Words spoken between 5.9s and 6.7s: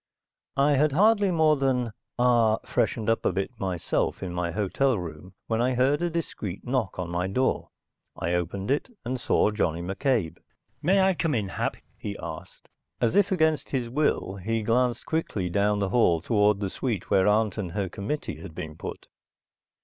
a discreet